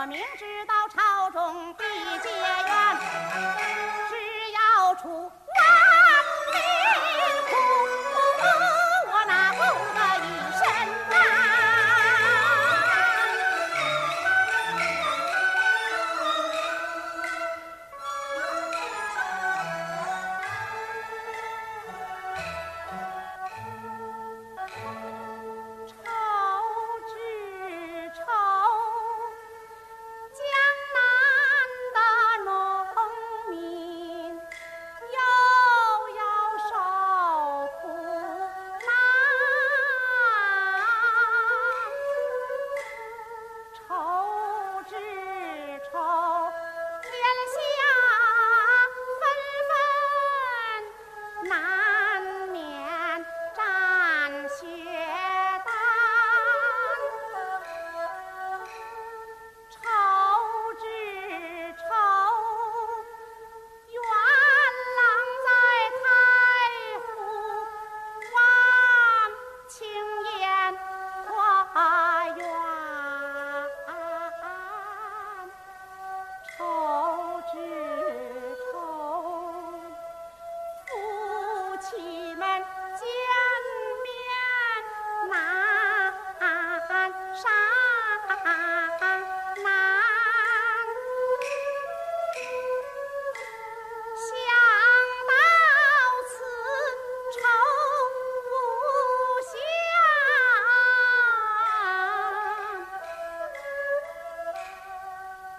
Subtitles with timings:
[0.00, 1.82] 我明知道朝中必
[2.22, 2.98] 结怨
[4.08, 4.14] 只
[4.52, 5.28] 要出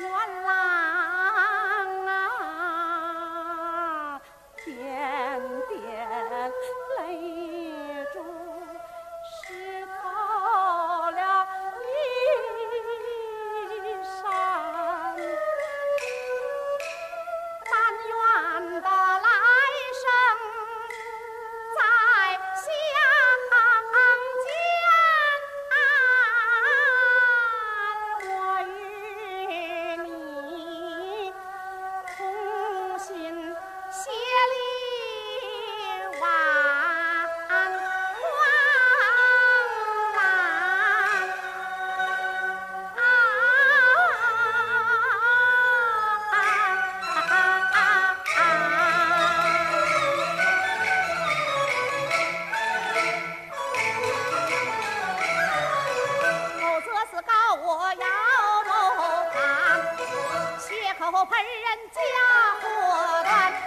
[0.00, 0.08] 原
[0.46, 0.79] 来。
[61.92, 62.00] 家
[62.60, 63.59] 和团